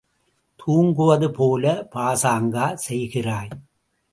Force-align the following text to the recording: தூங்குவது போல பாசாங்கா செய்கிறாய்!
தூங்குவது 0.59 1.27
போல 1.31 1.65
பாசாங்கா 1.93 2.65
செய்கிறாய்! 2.87 3.51